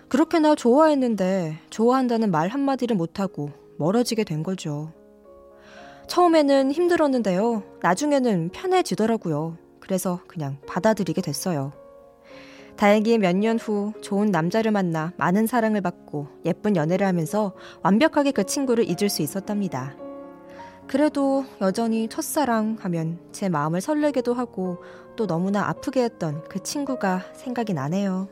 그렇게나 0.09 0.55
좋아했는데 0.57 1.59
좋아한다는 1.71 2.31
말 2.31 2.49
한마디를 2.49 2.97
못하고 2.97 3.51
멀어지게 3.79 4.25
된 4.25 4.43
거죠. 4.43 4.93
처음에는 6.07 6.71
힘들었는데요. 6.71 7.63
나중에는 7.81 8.51
편해지더라고요. 8.51 9.66
그래서 9.87 10.21
그냥 10.27 10.59
받아들이게 10.67 11.23
됐어요. 11.23 11.73
다행히 12.77 13.17
몇 13.19 13.37
년 13.37 13.57
후 13.57 13.93
좋은 14.03 14.31
남자를 14.31 14.71
만나 14.73 15.13
많은 15.17 15.47
사랑을 15.47 15.81
받고 15.81 16.29
예쁜 16.45 16.77
연애를 16.77 17.07
하면서 17.07 17.55
완벽하게 17.83 18.33
그 18.33 18.45
친구를 18.45 18.85
잊을 18.85 19.09
수 19.09 19.23
있었답니다. 19.23 19.95
그래도 20.89 21.45
여전히 21.61 22.09
첫사랑 22.09 22.77
하면 22.81 23.19
제 23.33 23.49
마음을 23.49 23.81
설레게도 23.81 24.35
하고 24.35 24.83
또 25.17 25.27
너무나 25.27 25.69
아프게 25.69 26.03
했던 26.03 26.45
그 26.49 26.63
친구가 26.63 27.23
생각이 27.35 27.73
나네요. 27.73 28.29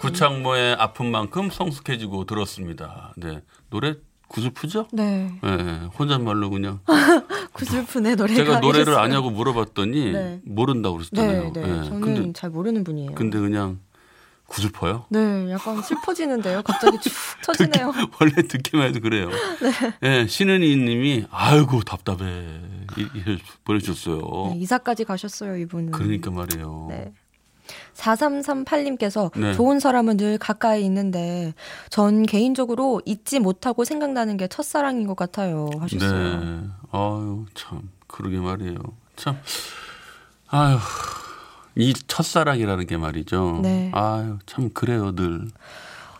구창모의 0.00 0.76
아픈 0.78 1.10
만큼 1.10 1.50
성숙해지고 1.50 2.24
들었습니다. 2.24 3.12
네. 3.16 3.42
노래 3.70 3.96
구슬프죠? 4.28 4.86
네. 4.92 5.32
예, 5.42 5.48
예. 5.48 5.88
혼잣말로 5.98 6.50
그냥 6.50 6.80
구슬프네 7.54 8.14
노래가. 8.14 8.36
제가 8.36 8.60
노래를 8.60 8.82
이랬어요. 8.88 8.98
아냐고 8.98 9.30
물어봤더니 9.30 10.12
네. 10.12 10.40
모른다고 10.44 10.98
네, 10.98 11.08
그러셨잖아요. 11.10 11.52
네. 11.52 11.60
예. 11.62 11.88
저는 11.88 12.00
근데 12.00 12.32
잘 12.34 12.50
모르는 12.50 12.84
분이에요. 12.84 13.14
근데 13.14 13.38
그냥 13.40 13.80
구슬퍼요? 14.46 15.06
네, 15.10 15.50
약간 15.50 15.82
슬퍼지는데요. 15.82 16.62
갑자기 16.62 16.98
축 17.02 17.12
처지네요. 17.42 17.92
원래 18.20 18.34
듣기만 18.48 18.88
해도 18.88 19.00
그래요. 19.00 19.28
예, 20.02 20.26
신은이 20.26 20.76
님이 20.76 21.26
아이고 21.30 21.82
답답해. 21.82 22.24
이, 22.96 23.02
이, 23.02 23.38
보내주셨어요. 23.64 24.52
네, 24.52 24.58
이사까지 24.58 25.04
가셨어요, 25.04 25.56
이분은. 25.58 25.90
그러니까 25.92 26.30
말이에요. 26.30 26.86
네. 26.88 27.12
4338님께서 27.94 29.30
네. 29.38 29.52
좋은 29.54 29.80
사람은 29.80 30.16
늘 30.16 30.38
가까이 30.38 30.84
있는데 30.84 31.54
전 31.90 32.24
개인적으로 32.24 33.02
잊지 33.04 33.40
못하고 33.40 33.84
생각나는 33.84 34.36
게 34.36 34.48
첫사랑인 34.48 35.06
것 35.06 35.16
같아요 35.16 35.68
하셨어요. 35.78 36.40
네. 36.40 36.60
아유, 36.92 37.46
참. 37.54 37.90
그러게 38.06 38.38
말이에요. 38.38 38.78
참. 39.16 39.38
아유. 40.48 40.78
이 41.76 41.94
첫사랑이라는 41.94 42.86
게 42.86 42.96
말이죠. 42.96 43.60
네. 43.62 43.90
아유, 43.94 44.38
참 44.46 44.70
그래요, 44.70 45.14
늘. 45.14 45.46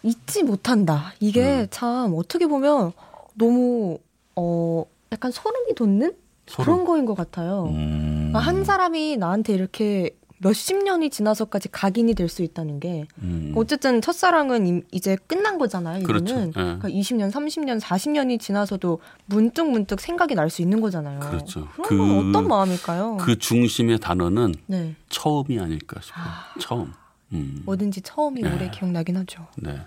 잊지 0.02 0.44
못한다. 0.44 1.12
이게 1.18 1.62
음. 1.62 1.66
참 1.70 2.14
어떻게 2.14 2.46
보면 2.46 2.92
너무 3.34 3.98
어 4.36 4.84
약간 5.10 5.32
소름이 5.32 5.74
돋는 5.74 6.14
소름. 6.46 6.64
그런 6.64 6.84
거인 6.86 7.04
것 7.04 7.16
같아요. 7.16 7.64
음. 7.70 8.28
그러니까 8.30 8.38
한 8.38 8.64
사람이 8.64 9.16
나한테 9.16 9.54
이렇게 9.54 10.10
몇십 10.40 10.82
년이 10.84 11.10
지나서까지 11.10 11.68
각인이 11.70 12.14
될 12.14 12.28
수 12.28 12.42
있다는 12.42 12.78
게 12.80 13.06
음. 13.22 13.52
어쨌든 13.56 14.00
첫사랑은 14.00 14.66
임- 14.66 14.82
이제 14.92 15.16
끝난 15.26 15.58
거잖아요. 15.58 16.00
이거는 16.00 16.24
그렇죠. 16.24 16.40
예. 16.46 16.50
그러니까 16.52 16.88
20년, 16.88 17.30
30년, 17.32 17.80
40년이 17.80 18.38
지나서도 18.38 19.00
문득 19.26 19.68
문득 19.70 20.00
생각이 20.00 20.34
날 20.34 20.48
수 20.50 20.62
있는 20.62 20.80
거잖아요. 20.80 21.20
그렇죠. 21.20 21.68
그런 21.82 21.88
그- 21.88 21.96
건 21.98 22.28
어떤 22.28 22.48
마음일까요? 22.48 23.16
그 23.18 23.38
중심의 23.38 23.98
단어는 24.00 24.54
네, 24.66 24.94
처음이 25.08 25.58
아닐까 25.58 26.00
싶어요. 26.02 26.24
처음. 26.60 26.92
음. 27.32 27.62
뭐든지 27.64 28.00
처음이 28.02 28.40
네. 28.42 28.52
오래 28.54 28.70
기억나긴 28.70 29.16
하죠. 29.18 29.46
네. 29.56 29.78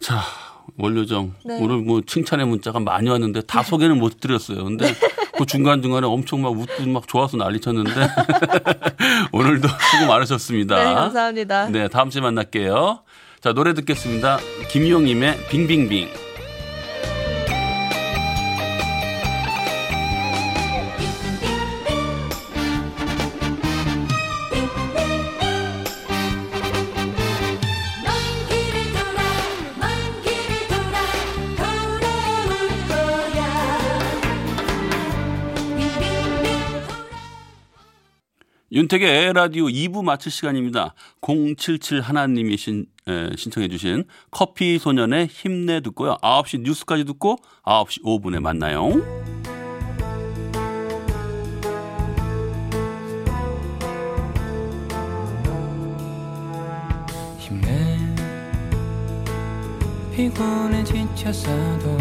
자, 0.00 0.20
원료정. 0.78 1.34
네. 1.44 1.58
오늘 1.60 1.78
뭐 1.78 2.00
칭찬의 2.04 2.46
문자가 2.46 2.80
많이 2.80 3.08
왔는데 3.08 3.42
다 3.42 3.62
소개는 3.62 3.98
못 3.98 4.20
드렸어요. 4.20 4.64
근데 4.64 4.92
그 5.36 5.46
중간 5.46 5.82
중간에 5.82 6.06
엄청 6.06 6.42
막 6.42 6.52
웃고 6.52 6.86
막 6.86 7.08
좋아서 7.08 7.36
난리 7.36 7.60
쳤는데 7.60 7.90
오늘도 9.32 9.68
수고 9.68 10.06
많으셨습니다. 10.06 10.76
네, 10.76 10.94
감사합니다. 10.94 11.68
네, 11.68 11.88
다음 11.88 12.10
주에 12.10 12.20
만날게요. 12.20 13.00
자, 13.40 13.52
노래 13.52 13.74
듣겠습니다. 13.74 14.38
김용임의 14.70 15.48
빙빙빙. 15.48 16.08
윤택의 38.74 39.34
라디오 39.34 39.66
2부 39.66 40.02
마칠 40.02 40.32
시간입니다. 40.32 40.94
077 41.22 42.00
하나님이 42.00 42.56
신, 42.56 42.86
에, 43.06 43.30
신청해 43.36 43.68
주신 43.68 44.02
커피 44.32 44.80
소년의 44.80 45.28
힘내 45.28 45.80
듣고요. 45.80 46.16
9시 46.20 46.62
뉴스까지 46.62 47.04
듣고 47.04 47.36
9시 47.62 48.02
5분에 48.02 48.40
만나요. 48.40 48.90
힘내 57.38 57.96
피곤해 60.16 60.82
지쳤어도 60.82 61.96